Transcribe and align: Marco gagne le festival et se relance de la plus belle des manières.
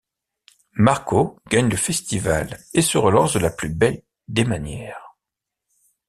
Marco 0.73 1.35
gagne 1.47 1.69
le 1.69 1.75
festival 1.77 2.57
et 2.73 2.81
se 2.81 2.97
relance 2.97 3.33
de 3.35 3.39
la 3.39 3.51
plus 3.51 3.69
belle 3.69 4.01
des 4.27 4.45
manières. 4.45 5.15